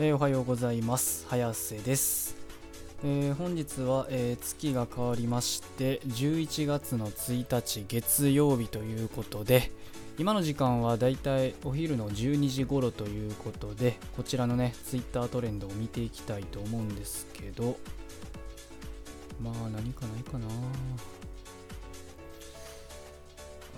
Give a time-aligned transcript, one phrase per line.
[0.00, 1.26] えー、おはようございます。
[1.28, 2.36] 早瀬です、
[3.02, 9.72] えー、本日は、えー、月が変わりまして11月の1日月曜日ということで
[10.16, 17.76] 今の時間はだいたいお昼の12時頃ということでこちらのね Twitter トレンドを見ていきたいと思うんですけど
[19.42, 20.46] まあ何かないかな。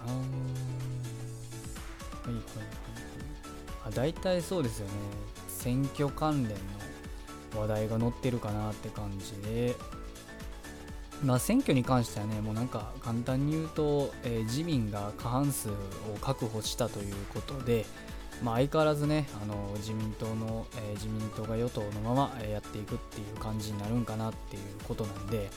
[0.06, 0.16] あは
[2.26, 2.44] いはいはいはい。
[3.86, 5.39] あ大体そうですよね。
[5.60, 9.74] 選挙関連の話題が載ってるかなって感じで、
[11.22, 15.72] まあ、選挙に関してはね、もうなんか簡単に言うと、えー、自民が過半数を
[16.22, 17.84] 確保したということで、
[18.42, 25.50] まあ、相変わらずね、あの自民党の、えー、自民党が与党のまま、えやっていくっていう感じになるんかなっていうことなんで、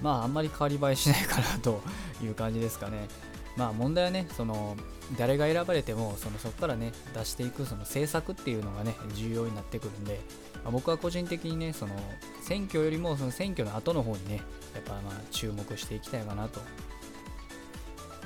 [0.00, 1.82] まあ、あんまり変わり映えしないかなと
[2.22, 3.08] いう感じですかね。
[3.56, 4.76] まあ問題はね、その
[5.18, 10.20] 誰が選ばれてもそのそこからね出していくその政策っていうのがね重要になってくるんで、
[10.64, 11.94] まあ、僕は個人的にねその
[12.42, 14.40] 選挙よりもその選挙の後の方にね
[14.74, 16.60] やっぱまあ注目していきたいかなと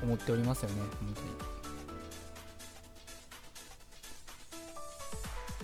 [0.02, 1.58] 思っておりますよね本当に。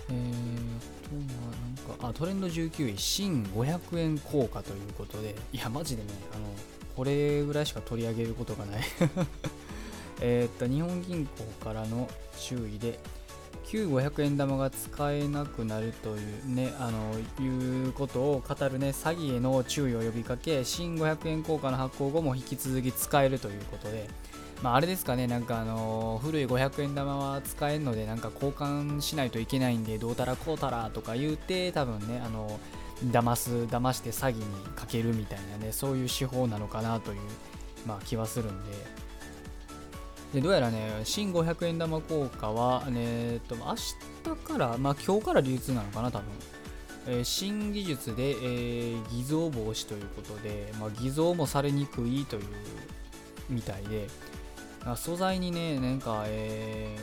[0.07, 6.45] えー、とはなんかあトレンド19位新500円硬貨ということでいやマジでねあの
[6.95, 8.81] これぐらいしか取り上げることがない。
[10.21, 12.99] えっと日本銀行からの注意で
[13.65, 17.13] 旧500円玉が使えなくなるというねあの
[17.43, 24.07] いうことを語るね詐欺への注意を呼びかけ新500円硬貨の発行後も引き続き使えるということで
[24.63, 32.59] まあ、あれですかね、なんかあの古い500円玉は使えるので、なんか交換しないといけないんで、どうたらこうたらとか言うて、多分ね、あの
[33.03, 37.19] 騙す、騙して詐欺にかけるみたいなね、そういう手法なのかなという、
[37.85, 38.71] まあ、気はするんで、
[40.35, 43.75] でどうやらね、新500円玉効果は、ね、えっと明
[44.35, 46.25] 日から、まあ今日から流通なのかな、多分。
[47.07, 52.43] えー、新技術で、えー、偽造防止ということで、まあ、偽造もされにくいという
[53.49, 54.07] みたいで、
[54.83, 56.97] あ素材にね、なんか、え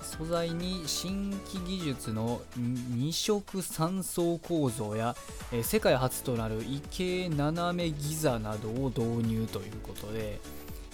[0.00, 5.16] ー、素材に新規技術の二色三層構造や、
[5.50, 10.38] え、世界初となる異形斜めギザなどを導入ということで、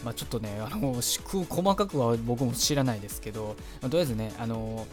[0.04, 4.86] まあ、ちょっとね、あの、細かくは僕も知らないですけど、まあ、とりあえずね、あの、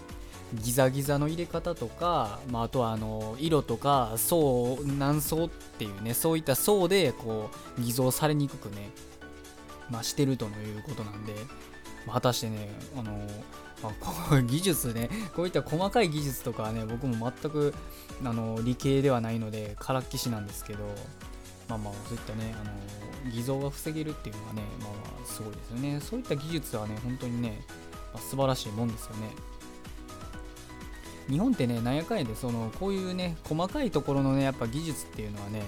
[0.53, 8.89] ギザギザの入れ方とか、まあ、あとはあの色とか層何層っていうねそういった層でこう偽造されにくくね、
[9.89, 11.33] まあ、してるということなんで、
[12.05, 13.13] まあ、果たしてねあの、
[13.81, 13.91] ま
[14.37, 17.73] あ、技術ねこういった細かい技術とかはね僕も全く
[18.23, 20.79] あの理系ではないのでからっきしなんですけど
[21.71, 25.99] まあまあそういったねあの偽造が防げるっていうのはね、まあ、まあすごいですよね。
[26.01, 27.61] そういった技術はね、本当にね、
[28.13, 29.29] まあ、素晴らしいもんですよね。
[31.29, 35.61] 日本ってね、なんやかんやで、その、こういうね、細かいところのね、やっぱ技術っていうのはね、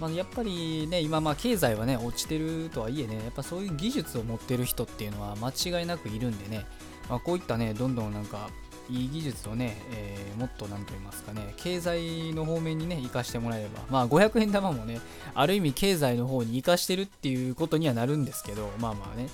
[0.00, 6.66] まあ、やっぱりね、今、まあ、経済はね、落ちてるとはいえね、やっぱそういう技術を持ってる人っていうのは間違いなくいるんでね、
[7.08, 8.48] まあ、こういったね、どんどんなんか、
[8.88, 15.00] いい技術をね、えー、もっと何と言いますかね、経済の方面にね、活かしてもらえれば、まあ500円玉もね、
[15.34, 19.28] ある意味経済の方に活かしてるっていうことにはなるんですけど、まあまあね、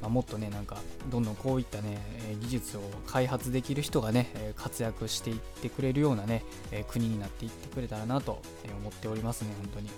[0.00, 0.78] まあ、もっとね、なんか、
[1.10, 2.00] どんどんこういったね、
[2.40, 6.42] 技術を開発できる人がね、活躍していってくれるようなね、
[6.88, 8.40] 国になっていってくれたらなと
[8.80, 9.90] 思っておりますね、本当に。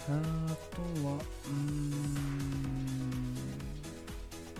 [0.00, 0.12] あ
[0.74, 2.50] とは、うーん。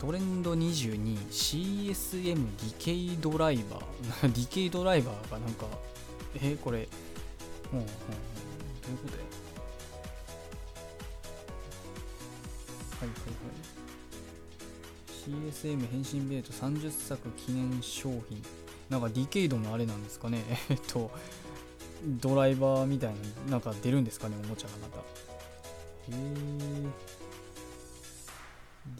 [0.00, 4.22] トレンド 22CSM ディケイドライバー。
[4.32, 5.66] ディケイドライバーがなんか
[6.36, 6.88] えこれ
[7.70, 7.92] もう、うん、ど
[8.88, 9.22] ういうことや？
[13.00, 13.18] はいはい
[15.38, 15.50] はい。
[15.52, 18.42] CSM 変身ベート30作記念商品。
[18.88, 20.42] なんかディケイドのあれなんですかね？
[20.70, 21.10] えっと
[22.06, 23.14] ドライバーみたい
[23.46, 24.36] ななんか出るんですかね？
[24.42, 24.98] おもちゃがまた。
[24.98, 25.02] へ
[26.08, 26.86] え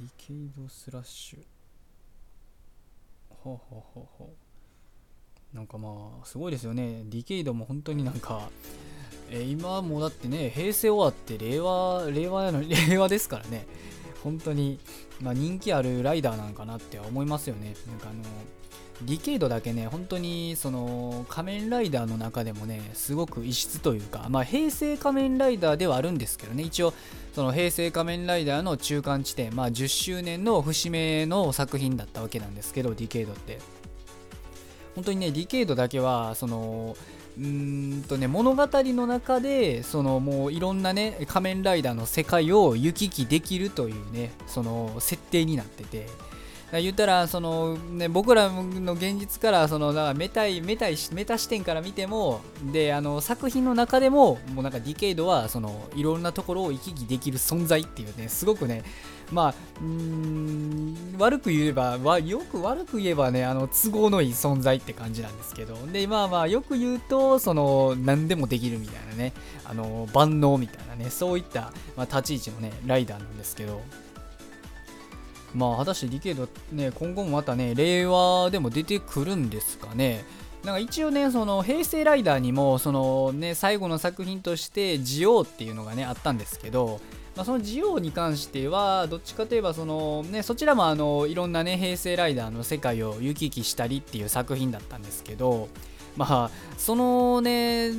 [0.00, 1.38] ディケイドスラッシュ。
[3.28, 4.32] ほうほうほうほ
[5.52, 5.56] う。
[5.56, 7.02] なんかまあすごいですよね。
[7.04, 8.48] ディケイドも本当になんか
[9.30, 13.66] え今もだってね平成終わって令和令和の 令和ですからね。
[14.24, 14.78] 本当に、
[15.20, 17.74] まあ、人気あるライダーなんかなって思いますよね。
[17.86, 18.22] なんかあの
[19.02, 26.92] ディケイドだけね、本当にその仮面ライダーの中でもね、すごく異質というか、まあ平成仮面ライダーではあるんですけどね、一応
[27.34, 33.58] その平成仮面ライダーの中間地点、まあ10周年の節目の作品だったわけなんですけど、ディケイドって。
[34.94, 36.96] 本当にね、ディケイドだけは、その、
[37.38, 46.06] うーんとね、物語の中で、そのもういろんなね、仮面ライダーの世界を行き来できるというね、その設定になってて、
[46.72, 52.40] 言ったらその、ね、僕らの現実からそのだからメタイメタイメタ視点から見ても
[52.72, 58.84] であの作品の中でももうなんかディケイドはそのいろんなところを行き来できる存在っていうねすごくね
[59.32, 69.32] まあうん悪く言えばよく悪く言えばねあの都合のいい存在って感じなんですけどでまあまあよく言うとその何でもできるみたいなね
[69.64, 73.80] あの万能みたいなねそういった、まあ、立ち位置のねライダーなんですけど
[75.54, 80.24] まあ果たしてディケイドね今後もまたね令和でも出てくるんですかね。
[80.64, 87.00] なんか一応ねその平成ライダーにもそのね最後の作品としてジオウっていうのがねあったんですけど
[87.36, 95.68] まあ、そのジオウに関してはどっちかといえばその、ね、そちらもあのいろんな、ね、平成ライダーの世界を行き来したりっていう作品だったんですけど、
[96.16, 97.92] まあ、そのね、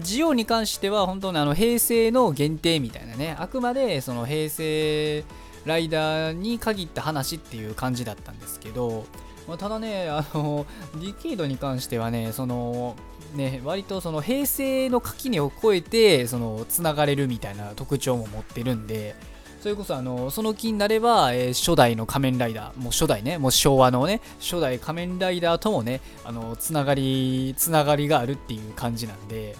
[0.00, 5.24] ジオウに関しては本当にあの平成の限定みたいなね、あくまでその平成
[5.68, 9.04] ライダーに限った話っていう感じだったんですけど、
[9.46, 10.66] まあ、ただね、あの、
[10.96, 12.96] ディケイドに関してはね、その、
[13.34, 19.14] ね、割とその平成の垣根を越えて、その、つながれるみたいな特徴も持ってるんで、
[19.60, 29.56] それこそあのその気になれば、えー、初代の仮面ライダー、もう初代ね、もう昭和のね、初代仮面ライダーともね、あのつながり、つながりがあるっていう感じなんで、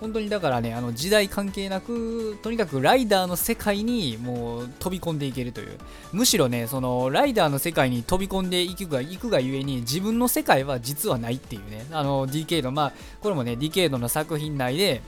[0.00, 5.78] 本当にだからね、あの時代関係なく、とにかくライダーの世界にもう飛び込んでいけるという。
[6.12, 15.02] むしろね、そのライダーの世界に飛び込んでいくが、いくがゆえに自分の世界は実はないっていうね、あの、ディケイド、まあ、これもね、ディケイドの作品内で、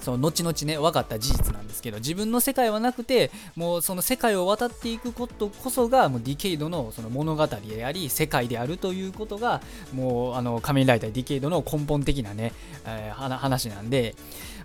[0.00, 9.60] その後々ね分かった事実なんですけど自分の世界はなくてもうその世界を渡っていくことこそがもうディケイドのその物語であり世界であるということが
[9.92, 12.52] もうあの仮面ライダーディケイドの根本的なね、
[12.86, 14.14] えー、話なんで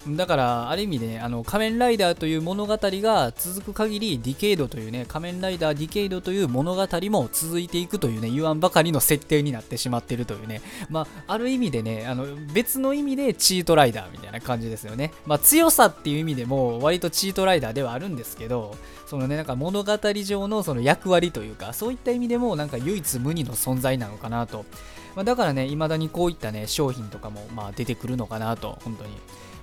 [0.08, 15.12] だからある意味でねあの仮面ライダーという物語が続く限りディケイドというね仮面ライダーディケイドという物語も続いていくというね言わんばかりの設定になってしまってるというねまあある意味でねあの別の意味でチートライダーみたいな感じですよね。
[15.26, 18.76] まあ強さっていう意味でも割とチートライダーではあるんですけど
[19.06, 24.66] そのねなんか物語上のその役割というかそういった意味でもなんか唯一無二の存在なのかなと、
[25.16, 29.12] まあ、だからね未だにこういったね商品とかもまあ出てくるのかなと本当に。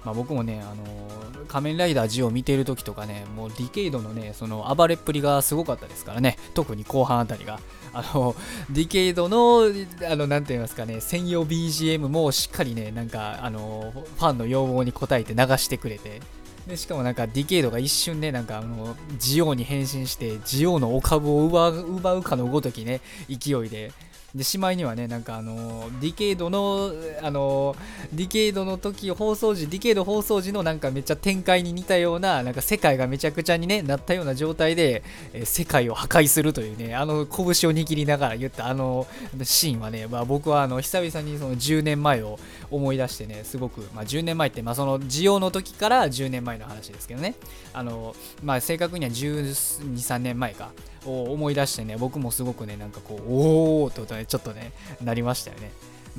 [0.04, 7.60] まあ、僕もね、あのー、仮面ライダー G を見ている時とかね、もうディケイドのね、その暴れっぷりがすごかったですからね、特に後半あたりが。
[7.94, 8.34] あの、
[8.70, 9.64] ディケイドの、
[10.10, 16.20] あの、なんて言いますかね、専用 BGM もしっかりね、なんか、あの、ファンの要望に応えて流してくれて、
[16.66, 23.92] でしかもなんかディケイドが一瞬ね、なんかあの、ジオウに変身して、ジオウのお株を奪う奪うかのごときね、勢いで、
[24.34, 26.90] で、しまいにはね、なんかあの、ディケイドの、
[27.22, 27.76] あの、
[28.14, 35.02] ディケイドの時、放送時、ディケイド放送時のなんかめっちゃ展開に似たような、なんか世界がめちゃくちゃにね、なったような状態で、
[35.34, 39.06] え世界を破壊するというね、あの、拳を握りながら言ったあの
[39.42, 42.38] シーンはね、まあ僕はあの、久々にその10年前を
[42.70, 47.34] 思い出してね、すごく、まあ10年前って、まあその、需要の時から10年前の話ですけどね、
[47.74, 50.70] あの、まあ正確には12、3年前か。
[51.06, 54.72] を思い出してね、僕もすごくね、なんかこう、おーってことね、ちょっとね、
[55.02, 55.70] なりましたよね。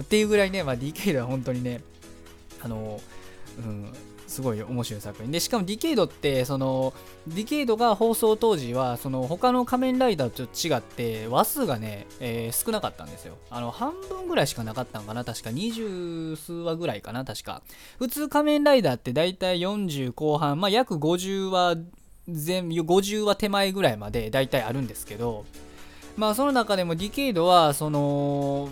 [0.02, 1.82] っていうぐらいね、まあ、DK では本当にね、
[2.62, 3.00] あの、
[3.60, 3.94] うん、
[4.34, 5.32] すごい面白い作品。
[5.32, 6.94] でしかもディケイドってその
[7.28, 13.38] ディケイドが放送当時はその他の仮面ライダーと違って話数がね、えー、少なかったんですよ。
[13.52, 15.52] あの半分ぐらいしかなかったのかな確か。
[15.52, 17.62] 20数話ぐらいかな確か。
[18.00, 21.76] 普通仮面ライダーって大体40後半まあ約50話
[22.28, 25.46] 全50は手前ぐらいまで大体あるんですけど
[26.16, 28.70] まあその中でもディケイドはその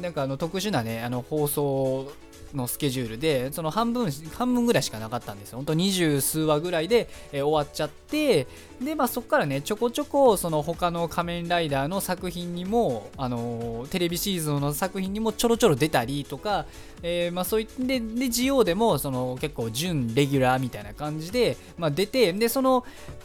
[0.00, 2.12] なんかあの特殊なねあの放送
[2.54, 5.58] のスケジュールでその半分半分ぐらいしかなかったんですよ。
[5.58, 8.46] 本当二十数話ぐらいで、えー、終わっちゃって
[8.80, 16.66] でまあそこからねちょこちょこその他の仮面ライダーの作品にもあのー、テレビシーズンの作品にもちょろちょろ出たりとか、
[17.02, 22.84] えー、まあそういってでで GO でもその結構準レギュラーみたいな感じで、まあ、出てでその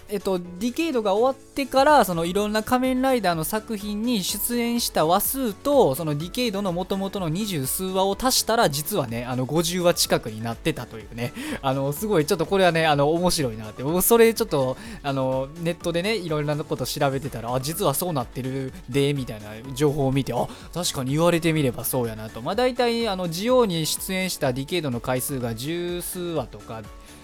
[0.09, 22.41] えっとディケイドが終わってからそのいろんな仮面ライダーの作品に出演した話数とそのディケイドの元々の二十数話を足したら実はねね、あの50話近くになってたというね、 あのすごいちょっとこれはね、あの面白いなって、僕それちょっとあのネットでね、いろいろなこと調べてたら、あ、実はそうなってるで、みたいな情報を見て、あ、確かに言われてみればそうやなと。
[22.41, 26.81] まあ大体、あの、ジオに出演したディケードの回数が十数話とか、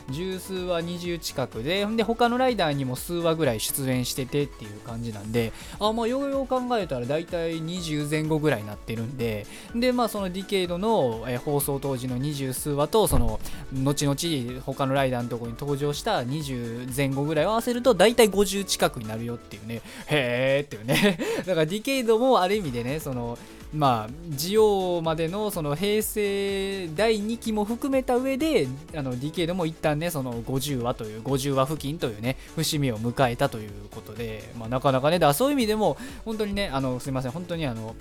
[0.09, 13.39] 十数話20近くでで他のライダーにも数話ぐらい出演しててっていう感じなんであまあようよう考えたら大体20前後ぐらいになってるんででまあそのディケイドの、え放送当時の20数話とその
[13.73, 19.81] 後々他のライダーのところに登場した20前後ぐらいを合わせると大体50近くになるよっていうね。
[20.07, 21.19] へーっていうね。
[21.45, 23.37] だからディケイドもある意味でねその
[23.73, 37.95] まあ、ジオまでのその平成第2期も含めた上で、あのディケイドも一旦ね、その50話という、50話付近というね、節目を迎えたということで、まあ、なかなかね、だそういう意味でも、本当にね、あのすいません、本当にあの、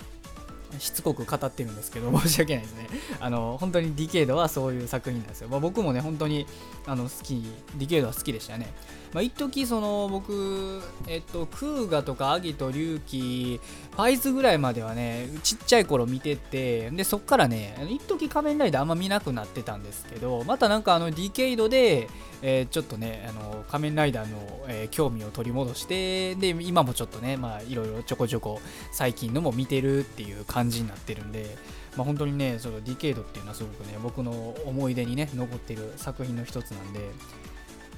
[0.79, 2.87] しつこく語ってるんですけど、 申し訳ないですね。
[3.19, 5.49] あの、本当にディケイドはそういう作品なんですよ。
[5.49, 6.45] まあ、僕もね、本当に
[6.85, 7.43] あの好き、
[7.75, 8.73] ディケイドは好きでしたね。
[9.13, 13.59] まあ、一時その僕、えっと、クーガとかアギとリュウキ、
[13.91, 22.07] ファイズぐらいまではね、ちっちゃい頃見てて、で、そっからね、一時仮面ライダーあんま見なくなってたんですけど、またなんかあのディケイドで、
[22.41, 31.57] えー、ちょっとね、あの仮面ライダーの、えー、興味を取り戻して、で、今もちょっとね、まあ、いろいろちょこちょこ最近のも見てるっていう感じになってるんで、
[31.97, 36.99] まあ、本当にね、そのディケードっていうのはすごくね、僕の思い出にね、残ってる作品の一つなんで、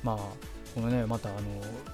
[0.03, 0.17] まあ、
[0.73, 1.43] このねまたあのこ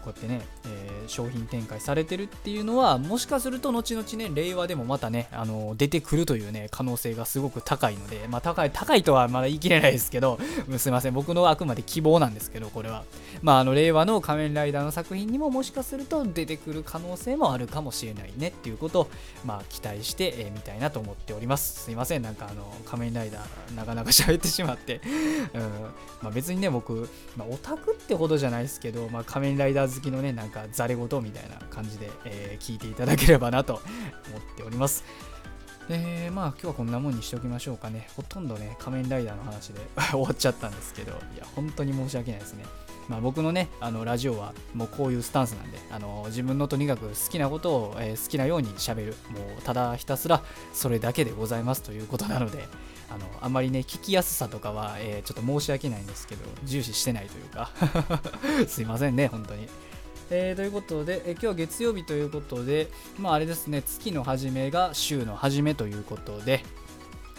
[0.05, 10.39] うやってね、えー、商品展開されてるっていうのはもしかすると後々ね令和でもまたねあの出てくるというね可能性がすごく高いのでまあ高い高いとはまだ言い切れないですけど
[10.77, 13.03] すいません僕のあくまで希望なんですけどこれは。
[13.41, 19.07] まああの令和の仮面ライダーの作品にももしかすると出てくる可能性もあるかもしれないねっていうことを
[19.45, 21.83] まあ期待して、えー、みたいなと思っております。
[21.83, 25.01] すいませんなんかあの仮面ライダーなかなか喋ってしまって。
[25.53, 25.61] うん。
[26.21, 33.81] まあ別にね僕、まあ、オタクってほどじゃないですけど、まあ、仮面ライダー好きのね、なんかざれ言みたいな感じで、えー、聞いていただければなと
[34.29, 35.03] 思っております。
[35.89, 38.09] えー、まあ今日はこんなもんにしておきましょうかね。
[38.15, 39.79] ほとんどね、仮面ライダーの話で
[40.11, 42.65] 終わっちゃったんですけど、いや、本当に申し訳ないですね。
[43.09, 52.67] まあ、僕のね、あのラジオはもうこういうスタンスなんで、あの自分のとにかく好きなことを、えー、好きなようにしゃべる、もうただひたすらそれだけでございますということなので、
[53.09, 57.71] あのあまりね、聞きやすさとかは、えー、ちょっと申し訳ないんですけど、重視してないというか
[58.67, 59.67] すいませんね、本当に。
[60.29, 66.63] えー、ということで、えー、今日は月曜日ということで、まああれですね、月の初めが週の初めということで、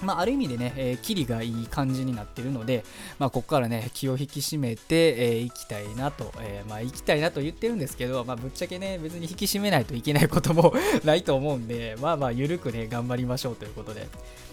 [0.02, 2.84] まあ、ある意味でね、えー、キリがいい感じになってるので、
[3.18, 10.72] まあ、ここからね、気を引き締めて、えー、行きたいなと、えー、まあ、行きたいなと言ってるんですけど、まあ、ぶっちゃけね、別に引き締めないといけないことも
[11.04, 14.06] ないと思うんで、まあまあ、ゆるくね、頑張りましょうということで、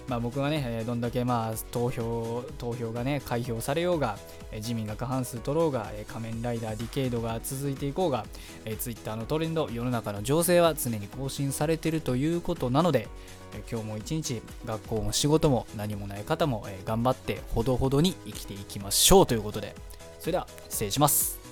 [0.08, 4.18] まあ、僕がね、どんだけまあ、投票、投票がね、開票されようが、
[4.54, 8.26] 自民が過半数取ろうが、仮面ライダーディケイドが続いていこうが、
[8.66, 13.08] え Twitter のトレンド、世の中の情勢は常に更新されているということなので、
[13.70, 19.76] 今日も一日学校も仕事も何もない方も頑張ってほどほどに生きていきましょうということで
[20.20, 21.45] それでは失礼します。